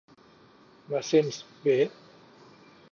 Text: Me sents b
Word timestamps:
Me 0.89 1.01
sents 1.11 1.39
b 1.61 1.77